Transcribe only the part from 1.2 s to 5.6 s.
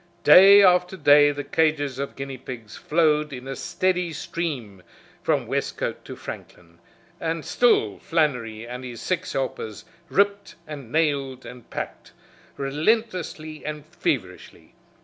the cages of guineapigs flowed in a steady stream from